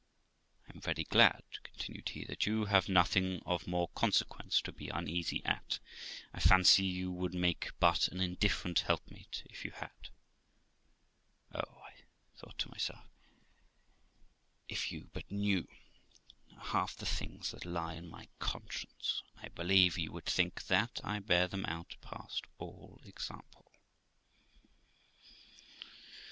I 0.67 0.71
am 0.73 0.81
very 0.81 1.03
glad', 1.03 1.43
continued 1.61 2.09
he, 2.09 2.23
'that 2.25 2.47
you 2.47 2.65
have 2.65 2.89
nothing 2.89 3.39
of 3.45 3.67
more 3.67 3.89
consequence 3.89 4.59
to 4.63 4.71
be 4.71 4.89
uneasy 4.89 5.45
at, 5.45 5.77
I 6.33 6.39
fancy 6.39 6.85
you 6.87 7.11
would 7.11 7.35
make 7.35 7.69
but 7.79 8.07
an 8.07 8.19
indifferent 8.19 8.79
helpmate 8.79 9.43
if 9.45 9.63
you 9.63 9.69
had.' 9.69 10.09
Oh! 11.53 11.83
thought 12.35 12.55
I 12.61 12.63
to 12.63 12.69
myself, 12.71 13.05
if 14.67 14.91
you 14.91 15.11
but 15.13 15.29
knew 15.29 15.67
half 16.71 16.95
the 16.95 17.05
things 17.05 17.51
that 17.51 17.63
lie 17.63 17.95
on 17.95 18.07
my 18.09 18.27
conscience, 18.39 19.21
I 19.37 19.49
believe 19.49 19.99
you 19.99 20.11
would 20.13 20.25
think 20.25 20.63
that 20.65 20.99
I 21.03 21.19
bear 21.19 21.47
them 21.47 21.63
out 21.67 21.95
past 22.01 22.45
all 22.57 22.99
example. 23.05 23.71